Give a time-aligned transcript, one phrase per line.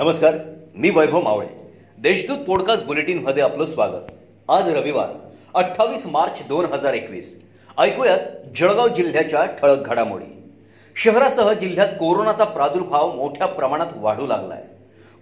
[0.00, 0.34] नमस्कार
[0.76, 1.46] मी वैभव मावळे.
[1.98, 4.06] देशदूत पॉडकास्ट बुलेटिनमध्ये आपलं स्वागत.
[4.48, 5.08] आज रविवार
[5.54, 7.34] अठ्ठावीस मार्च दोन हजार एकवीस.
[7.78, 8.18] ऐकूयात
[8.56, 10.24] जळगाव जिल्ह्याच्या ठळक घडामोडी.
[10.96, 14.62] शहरासह जिल्ह्यात कोरोनाचा प्रादुर्भाव मोठ्या प्रमाणात वाढू लागलाय.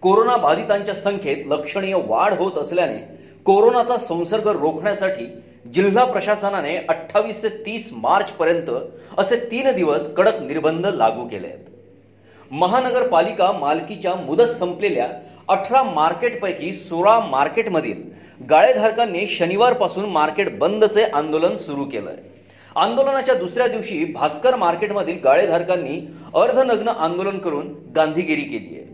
[0.03, 2.99] कोरोना बाधितांच्या संख्येत लक्षणीय वाढ होत असल्याने
[3.45, 5.27] कोरोनाचा संसर्ग रोखण्यासाठी
[5.75, 8.71] जिल्हा प्रशासनाने अठ्ठावीस ते तीस मार्च पर्यंत
[9.19, 11.78] असे तीन दिवस कडक निर्बंध लागू केले आहेत
[12.51, 15.09] महानगरपालिका मालकीच्या मुदत संपलेल्या
[15.49, 18.03] अठरा मार्केटपैकी सोळा मार्केटमधील
[18.51, 22.17] गाळेधारकांनी शनिवारपासून मार्केट बंदचे आंदोलन सुरू केलंय.
[22.77, 26.01] आंदोलनाच्या दुसऱ्या दिवशी भास्कर मार्केटमधील गाळेधारकांनी
[26.35, 28.87] अर्धनग्न आंदोलन करून गांधीगिरी केली आहे.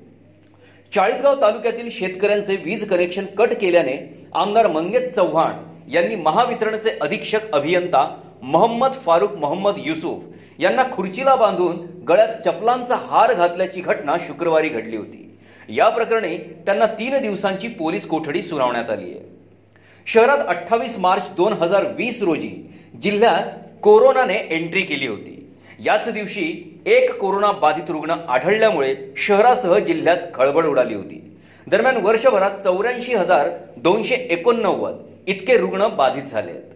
[0.92, 3.96] चाळीसगाव तालुक्यातील शेतकऱ्यांचे वीज कनेक्शन कट केल्याने
[4.34, 8.06] आमदार मंगेश चव्हाण यांनी महावितरणचे अधीक्षक अभियंता
[8.44, 11.76] मोहम्मद फारुख मोहम्मद युसुफ यांना खुर्चीला बांधून
[12.08, 15.38] गळ्यात चपलांचा हार घातल्याची घटना शुक्रवारी घडली होती.
[15.68, 19.22] या प्रकरणी त्यांना तीन दिवसांची पोलीस कोठडी सुनावण्यात आली आहे.
[20.06, 22.50] शहरात अठ्ठावीस मार्च दोन हजार वीस रोजी
[23.02, 23.50] जिल्ह्यात
[23.82, 25.40] कोरोनाने एंट्री केली होती.
[25.84, 26.46] याच दिवशी
[26.86, 31.20] एक कोरोना बाधित रुग्ण आढळल्यामुळे शहरासह जिल्ह्यात खळबळ उडाली होती.
[31.66, 36.73] दरम्यान वर्षभरात चौऱ्याऐंशी हजार दोनशे एकोणनव्वद इतके रुग्ण बाधित झाले आहेत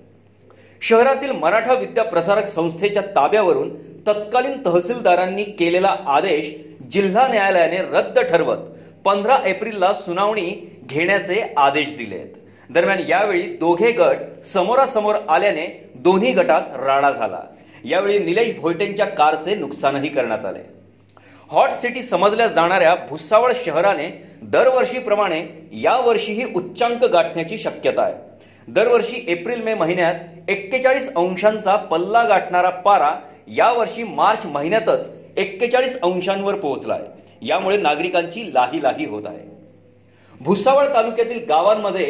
[0.83, 3.75] शहरातील मराठा विद्या प्रसारक संस्थेच्या ताब्यावरून
[4.07, 6.51] तत्कालीन तहसीलदारांनी केलेला आदेश
[6.93, 8.59] जिल्हा न्यायालयाने रद्द ठरवत
[9.05, 10.51] पंधरा एप्रिलला सुनावणी
[10.89, 12.27] घेण्याचे आदेश दिलेत.
[12.71, 14.17] दरम्यान यावेळी दोघे गट
[14.53, 17.41] समोरासमोर आल्याने दोन्ही गटात राडा झाला.
[17.85, 20.63] यावेळी निलेश भोयटेंच्या कारचे नुकसानही करण्यात आले.
[21.51, 24.09] हॉट सिटी समजल्या जाणाऱ्या भुसावळ शहराने
[24.43, 25.43] दरवर्षीप्रमाणे
[25.73, 28.28] यावर्षीही उच्चांक गाठण्याची शक्यता आहे.
[28.69, 33.11] दरवर्षी एप्रिल मे महिन्यात एक्केचाळीस अंशांचा पल्ला गाठणारा पारा
[33.57, 37.01] यावर्षी मार्च महिन्यातच एक्केचाळीस अंशांवर पोहोचलाय.
[37.43, 39.47] यामुळे नागरिकांची लाही लाही होत आहे.
[40.41, 42.05] भुसावळ तालुक्यातील गावांमध्ये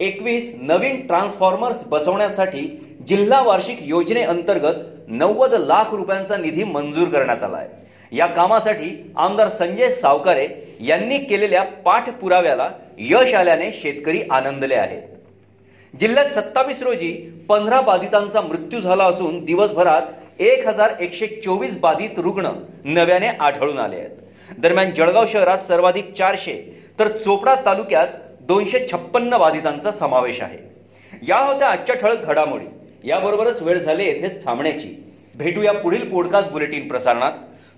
[0.00, 2.66] एकवीस नवीन ट्रान्सफॉर्मर्स बसवण्यासाठी
[3.08, 9.90] जिल्हा वार्षिक योजनेअंतर्गत नव्वद लाख रुपयांचा निधी मंजूर करण्यात आला आहे या कामासाठी आमदार संजय
[9.92, 10.48] सावकारे
[10.80, 15.02] यांनी केलेल्या पाठपुराव्याला यश आल्याने शेतकरी आनंदले आहेत.
[15.98, 20.02] जिल्ह्यात सत्तावीस रोजी पंधरा बाधितांचा मृत्यू झाला असून दिवसभरात
[20.38, 22.48] एक हजार एकशे चोवीस बाधित रुग्ण
[22.84, 24.10] नव्याने आढळून आले आहेत.
[24.58, 28.06] दरम्यान जळगाव शहरात सर्वाधिक चारशे तर चोपडा तालुक्यात
[28.40, 30.58] दोनशे छप्पन्न बाधितांचा समावेश आहे.
[31.28, 32.66] या होत्या आजच्या ठळक घडामोडी.
[33.08, 35.04] याबरोबरच वेळ झाली येथेच थांबण्याची.
[35.34, 37.32] भेटूया पुढील पॉडकास्ट बुलेटिन प्रसारणात.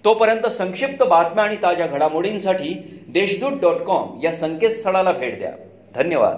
[0.04, 5.52] तोपर्यंत संक्षिप्त बातम्या आणि ताज्या घडामोडींसाठी देशदूत डॉट कॉम या संकेतस्थळाला भेट द्या.
[5.94, 6.36] धन्यवाद.